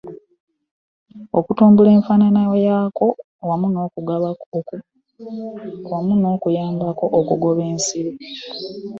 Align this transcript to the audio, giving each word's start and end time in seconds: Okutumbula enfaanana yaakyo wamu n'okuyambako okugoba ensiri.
Okutumbula 1.37 1.89
enfaanana 1.97 2.39
yaakyo 2.67 3.09
wamu 5.89 6.13
n'okuyambako 6.19 7.05
okugoba 7.19 7.61
ensiri. 7.71 8.11